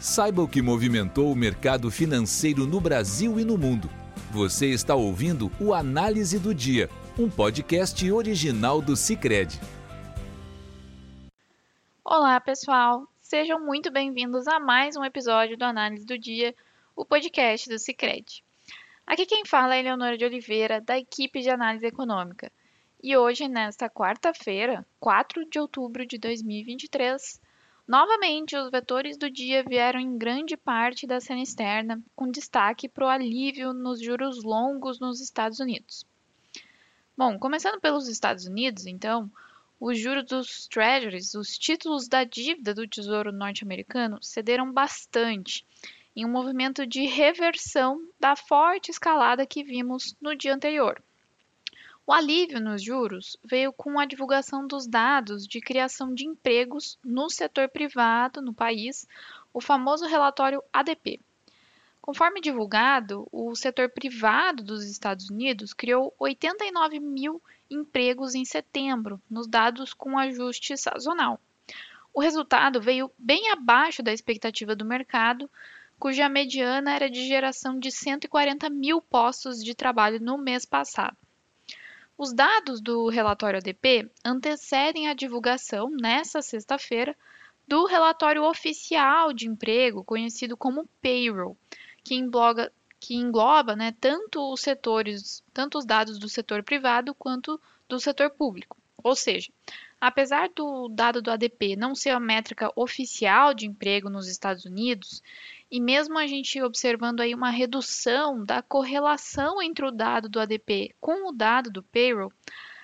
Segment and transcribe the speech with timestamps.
[0.00, 3.90] Saiba o que movimentou o mercado financeiro no Brasil e no mundo.
[4.30, 6.88] Você está ouvindo o Análise do Dia,
[7.18, 9.60] um podcast original do Cicred.
[12.02, 13.06] Olá, pessoal.
[13.20, 16.54] Sejam muito bem-vindos a mais um episódio do Análise do Dia,
[16.96, 18.42] o podcast do Cicred.
[19.06, 22.50] Aqui quem fala é Eleonora de Oliveira, da equipe de análise econômica.
[23.02, 27.38] E hoje, nesta quarta-feira, 4 de outubro de 2023,
[27.90, 33.04] Novamente, os vetores do dia vieram em grande parte da cena externa, com destaque para
[33.04, 36.06] o alívio nos juros longos nos Estados Unidos.
[37.16, 39.28] Bom, começando pelos Estados Unidos, então,
[39.80, 45.66] os juros dos treasuries, os títulos da dívida do Tesouro norte-americano, cederam bastante,
[46.14, 51.02] em um movimento de reversão da forte escalada que vimos no dia anterior.
[52.10, 57.30] O alívio nos juros veio com a divulgação dos dados de criação de empregos no
[57.30, 59.06] setor privado no país,
[59.54, 61.20] o famoso relatório ADP.
[62.02, 69.46] Conforme divulgado, o setor privado dos Estados Unidos criou 89 mil empregos em setembro, nos
[69.46, 71.40] dados com ajuste sazonal.
[72.12, 75.48] O resultado veio bem abaixo da expectativa do mercado,
[75.96, 81.16] cuja mediana era de geração de 140 mil postos de trabalho no mês passado.
[82.22, 87.16] Os dados do relatório ADP antecedem a divulgação, nesta sexta-feira,
[87.66, 91.56] do relatório oficial de emprego, conhecido como payroll,
[92.04, 97.58] que engloba, que engloba né, tanto os setores, tanto os dados do setor privado quanto
[97.88, 98.76] do setor público.
[99.02, 99.50] Ou seja,
[99.98, 105.22] apesar do dado do ADP não ser a métrica oficial de emprego nos Estados Unidos,
[105.70, 110.94] e mesmo a gente observando aí uma redução da correlação entre o dado do ADP
[111.00, 112.32] com o dado do payroll,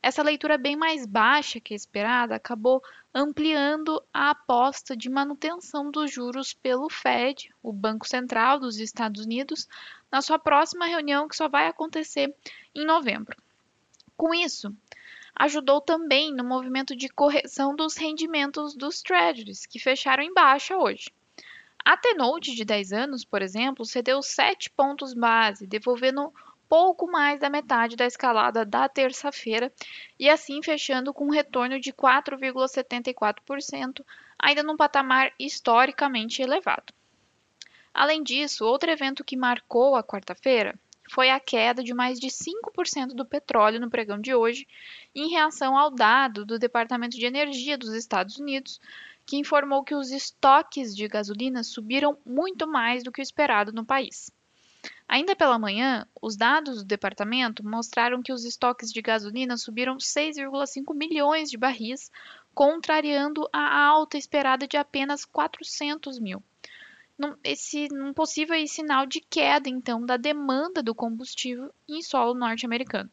[0.00, 2.80] essa leitura bem mais baixa que a esperada acabou
[3.12, 9.66] ampliando a aposta de manutenção dos juros pelo Fed, o Banco Central dos Estados Unidos,
[10.10, 12.32] na sua próxima reunião que só vai acontecer
[12.72, 13.36] em novembro.
[14.16, 14.72] Com isso,
[15.34, 21.10] ajudou também no movimento de correção dos rendimentos dos treasuries, que fecharam em baixa hoje.
[21.88, 26.30] A T-Note de 10 anos, por exemplo, cedeu 7 pontos base, devolvendo
[26.68, 29.72] pouco mais da metade da escalada da terça-feira
[30.18, 34.04] e assim fechando com um retorno de 4,74%,
[34.38, 36.92] ainda num patamar historicamente elevado.
[37.94, 40.78] Além disso, outro evento que marcou a quarta-feira
[41.10, 44.68] foi a queda de mais de 5% do petróleo no pregão de hoje,
[45.14, 48.78] em reação ao dado do Departamento de Energia dos Estados Unidos,
[49.28, 53.84] que informou que os estoques de gasolina subiram muito mais do que o esperado no
[53.84, 54.30] país.
[55.06, 60.94] Ainda pela manhã, os dados do departamento mostraram que os estoques de gasolina subiram 6,5
[60.94, 62.10] milhões de barris,
[62.54, 66.42] contrariando a alta esperada de apenas 400 mil.
[67.44, 73.10] Esse um possível sinal de queda, então, da demanda do combustível em solo norte-americano.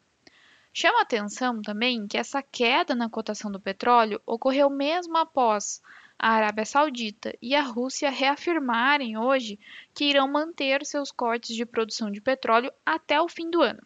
[0.72, 5.82] Chama atenção também que essa queda na cotação do petróleo ocorreu mesmo após
[6.18, 9.58] a Arábia Saudita e a Rússia reafirmarem hoje
[9.94, 13.82] que irão manter seus cortes de produção de petróleo até o fim do ano.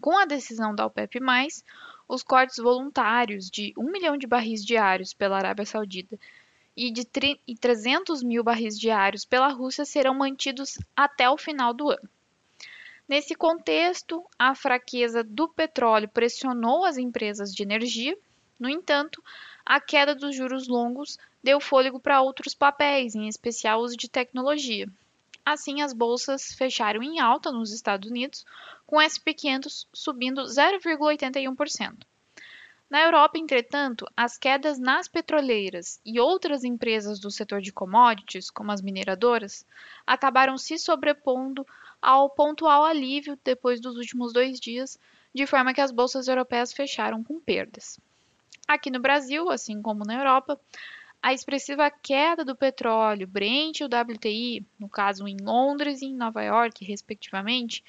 [0.00, 1.18] Com a decisão da OPEP+,
[2.08, 6.18] os cortes voluntários de 1 milhão de barris diários pela Arábia Saudita
[6.76, 12.08] e de 300 mil barris diários pela Rússia serão mantidos até o final do ano.
[13.08, 18.16] Nesse contexto, a fraqueza do petróleo pressionou as empresas de energia.
[18.58, 19.20] No entanto,
[19.70, 24.88] a queda dos juros longos deu fôlego para outros papéis, em especial os de tecnologia.
[25.46, 28.44] Assim, as bolsas fecharam em alta nos Estados Unidos,
[28.84, 31.98] com o SP 500 subindo 0,81%.
[32.90, 38.72] Na Europa, entretanto, as quedas nas petroleiras e outras empresas do setor de commodities, como
[38.72, 39.64] as mineradoras,
[40.04, 41.64] acabaram se sobrepondo
[42.02, 44.98] ao pontual alívio depois dos últimos dois dias,
[45.32, 48.00] de forma que as bolsas europeias fecharam com perdas.
[48.66, 50.60] Aqui no Brasil, assim como na Europa,
[51.22, 56.14] a expressiva queda do petróleo Brent e o WTI, no caso em Londres e em
[56.14, 57.84] Nova York, respectivamente,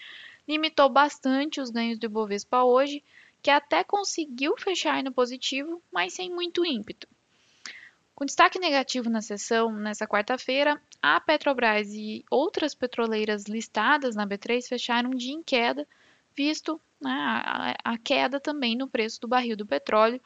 [0.48, 3.04] limitou bastante os ganhos do Ibovespa hoje,
[3.42, 7.08] que até conseguiu fechar no positivo, mas sem muito ímpeto.
[8.14, 14.68] Com destaque negativo na sessão, nesta quarta-feira, a Petrobras e outras petroleiras listadas na B3
[14.68, 15.88] fecharam de em queda,
[16.36, 20.22] visto né, a, a queda também no preço do barril do petróleo,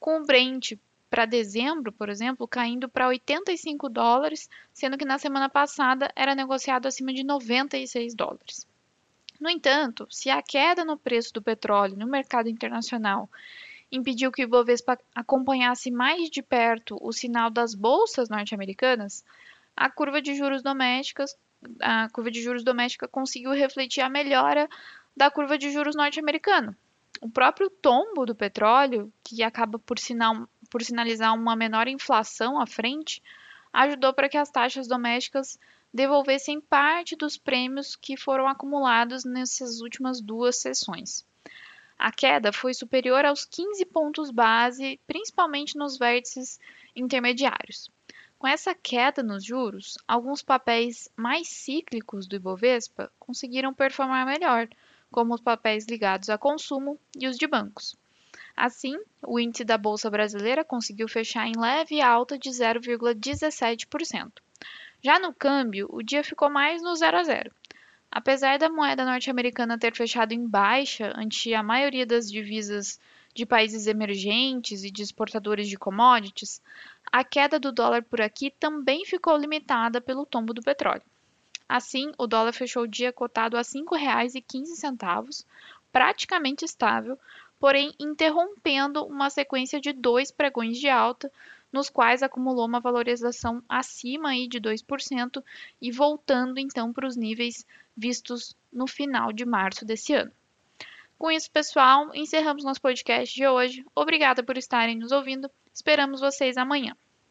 [0.00, 0.72] com o Brent
[1.10, 6.86] para dezembro, por exemplo, caindo para 85 dólares, sendo que na semana passada era negociado
[6.86, 8.66] acima de 96 dólares.
[9.40, 13.28] No entanto, se a queda no preço do petróleo no mercado internacional
[13.90, 19.24] impediu que o Ibovespa acompanhasse mais de perto o sinal das bolsas norte-americanas,
[19.76, 21.36] a curva de juros domésticas,
[21.80, 24.68] a curva de juros doméstica conseguiu refletir a melhora
[25.16, 26.76] da curva de juros norte-americana.
[27.20, 32.66] O próprio tombo do petróleo, que acaba por, sinal, por sinalizar uma menor inflação à
[32.66, 33.22] frente,
[33.72, 35.58] ajudou para que as taxas domésticas
[35.92, 41.26] devolvessem parte dos prêmios que foram acumulados nessas últimas duas sessões.
[41.98, 46.58] A queda foi superior aos 15 pontos base, principalmente nos vértices
[46.96, 47.90] intermediários.
[48.38, 54.66] Com essa queda nos juros, alguns papéis mais cíclicos do Ibovespa conseguiram performar melhor,
[55.10, 57.96] como os papéis ligados a consumo e os de bancos.
[58.56, 64.32] Assim, o índice da Bolsa Brasileira conseguiu fechar em leve alta de 0,17%.
[65.02, 67.50] Já no câmbio, o dia ficou mais no 0 a 0.
[68.10, 72.98] Apesar da moeda norte-americana ter fechado em baixa ante a maioria das divisas
[73.32, 76.60] de países emergentes e de exportadores de commodities,
[77.10, 81.02] a queda do dólar por aqui também ficou limitada pelo tombo do petróleo.
[81.70, 85.46] Assim, o dólar fechou o dia cotado a R$ 5,15,
[85.92, 87.16] praticamente estável,
[87.60, 91.30] porém interrompendo uma sequência de dois pregões de alta,
[91.72, 95.44] nos quais acumulou uma valorização acima aí de 2%
[95.80, 97.64] e voltando então para os níveis
[97.96, 100.32] vistos no final de março desse ano.
[101.16, 103.86] Com isso, pessoal, encerramos nosso podcast de hoje.
[103.94, 105.48] Obrigada por estarem nos ouvindo.
[105.72, 106.96] Esperamos vocês amanhã.